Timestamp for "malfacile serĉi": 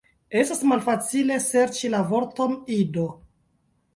0.71-1.93